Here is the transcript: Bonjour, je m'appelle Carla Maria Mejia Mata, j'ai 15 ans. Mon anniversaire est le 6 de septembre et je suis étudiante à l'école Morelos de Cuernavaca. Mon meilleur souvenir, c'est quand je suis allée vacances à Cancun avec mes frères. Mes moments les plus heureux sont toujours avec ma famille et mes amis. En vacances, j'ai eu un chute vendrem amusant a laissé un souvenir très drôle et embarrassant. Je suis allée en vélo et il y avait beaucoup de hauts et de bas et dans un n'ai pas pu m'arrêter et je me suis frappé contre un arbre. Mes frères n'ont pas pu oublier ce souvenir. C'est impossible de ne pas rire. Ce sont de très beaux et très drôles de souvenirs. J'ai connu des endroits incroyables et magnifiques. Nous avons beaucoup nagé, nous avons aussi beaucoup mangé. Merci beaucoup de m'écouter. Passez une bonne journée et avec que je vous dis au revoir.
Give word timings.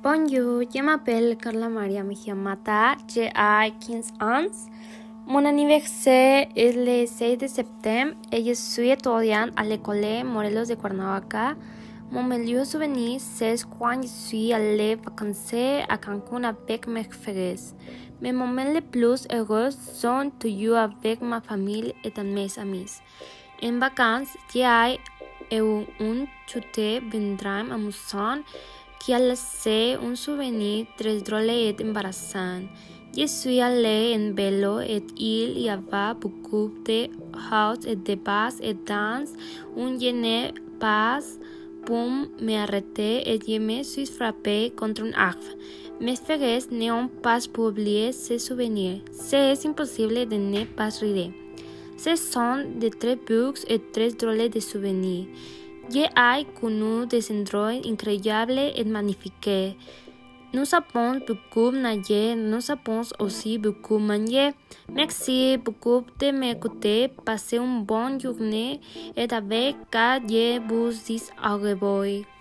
Bonjour, 0.00 0.62
je 0.72 0.80
m'appelle 0.80 1.36
Carla 1.36 1.68
Maria 1.68 2.04
Mejia 2.04 2.32
Mata, 2.32 2.94
j'ai 3.12 3.30
15 3.32 4.12
ans. 4.20 4.46
Mon 5.26 5.44
anniversaire 5.44 6.46
est 6.54 6.72
le 6.72 7.04
6 7.04 7.36
de 7.36 7.48
septembre 7.48 8.12
et 8.30 8.44
je 8.44 8.52
suis 8.52 8.90
étudiante 8.90 9.50
à 9.56 9.64
l'école 9.64 10.22
Morelos 10.24 10.66
de 10.66 10.76
Cuernavaca. 10.76 11.56
Mon 12.12 12.22
meilleur 12.22 12.64
souvenir, 12.64 13.18
c'est 13.20 13.56
quand 13.76 14.00
je 14.00 14.06
suis 14.06 14.52
allée 14.52 14.94
vacances 14.94 15.52
à 15.88 15.98
Cancun 15.98 16.44
avec 16.44 16.86
mes 16.86 17.02
frères. 17.02 17.56
Mes 18.22 18.32
moments 18.32 18.72
les 18.72 18.80
plus 18.80 19.26
heureux 19.32 19.70
sont 19.70 20.30
toujours 20.38 20.76
avec 20.76 21.20
ma 21.22 21.40
famille 21.40 21.92
et 22.04 22.22
mes 22.22 22.56
amis. 22.56 23.00
En 23.64 23.78
vacances, 23.80 24.36
j'ai 24.54 24.62
eu 25.50 25.84
un 26.00 26.26
chute 26.46 27.02
vendrem 27.10 27.72
amusant 27.72 28.38
a 29.12 29.18
laissé 29.18 29.96
un 30.02 30.14
souvenir 30.14 30.86
très 30.96 31.20
drôle 31.20 31.50
et 31.50 31.76
embarrassant. 31.82 32.62
Je 33.16 33.26
suis 33.26 33.60
allée 33.60 34.14
en 34.16 34.34
vélo 34.34 34.80
et 34.80 35.02
il 35.16 35.58
y 35.58 35.70
avait 35.70 36.14
beaucoup 36.20 36.70
de 36.84 37.06
hauts 37.06 37.86
et 37.86 37.96
de 37.96 38.14
bas 38.14 38.50
et 38.60 38.74
dans 38.74 39.24
un 39.76 40.12
n'ai 40.12 40.52
pas 40.78 41.18
pu 41.86 42.44
m'arrêter 42.44 43.28
et 43.28 43.40
je 43.46 43.58
me 43.58 43.82
suis 43.82 44.06
frappé 44.06 44.72
contre 44.76 45.02
un 45.02 45.12
arbre. 45.12 45.56
Mes 46.00 46.16
frères 46.16 46.62
n'ont 46.70 47.08
pas 47.08 47.40
pu 47.40 47.60
oublier 47.60 48.12
ce 48.12 48.38
souvenir. 48.38 49.00
C'est 49.10 49.66
impossible 49.66 50.28
de 50.28 50.36
ne 50.36 50.64
pas 50.64 50.90
rire. 51.00 51.32
Ce 51.96 52.14
sont 52.14 52.64
de 52.78 52.88
très 52.88 53.16
beaux 53.16 53.54
et 53.66 53.80
très 53.92 54.10
drôles 54.10 54.48
de 54.48 54.60
souvenirs. 54.60 55.26
J'ai 55.90 56.06
connu 56.60 57.06
des 57.06 57.32
endroits 57.32 57.80
incroyables 57.84 58.72
et 58.76 58.84
magnifiques. 58.84 59.76
Nous 60.52 60.74
avons 60.74 61.20
beaucoup 61.26 61.70
nagé, 61.70 62.34
nous 62.34 62.70
avons 62.70 63.02
aussi 63.18 63.58
beaucoup 63.58 63.98
mangé. 63.98 64.52
Merci 64.90 65.58
beaucoup 65.58 66.04
de 66.18 66.30
m'écouter. 66.30 67.08
Passez 67.24 67.58
une 67.58 67.84
bonne 67.84 68.18
journée 68.20 68.80
et 69.14 69.30
avec 69.30 69.76
que 69.90 70.20
je 70.28 70.58
vous 70.66 70.92
dis 71.06 71.22
au 71.44 71.56
revoir. 71.56 72.37